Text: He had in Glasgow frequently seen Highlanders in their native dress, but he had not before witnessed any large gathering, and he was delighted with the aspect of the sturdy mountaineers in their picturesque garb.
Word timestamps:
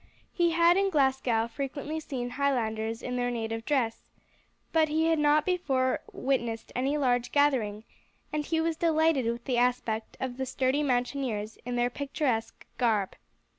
He 0.33 0.49
had 0.53 0.77
in 0.77 0.89
Glasgow 0.89 1.47
frequently 1.47 1.99
seen 1.99 2.31
Highlanders 2.31 3.03
in 3.03 3.17
their 3.17 3.29
native 3.29 3.63
dress, 3.65 4.01
but 4.71 4.89
he 4.89 5.05
had 5.05 5.19
not 5.19 5.45
before 5.45 5.99
witnessed 6.11 6.71
any 6.75 6.97
large 6.97 7.31
gathering, 7.31 7.83
and 8.33 8.43
he 8.43 8.59
was 8.59 8.77
delighted 8.77 9.27
with 9.27 9.45
the 9.45 9.59
aspect 9.59 10.17
of 10.19 10.37
the 10.37 10.47
sturdy 10.47 10.81
mountaineers 10.81 11.59
in 11.65 11.75
their 11.75 11.91
picturesque 11.91 12.65
garb. 12.79 13.13